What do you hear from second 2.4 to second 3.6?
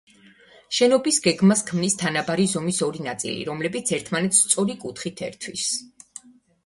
ზომის ორი ნაწილი,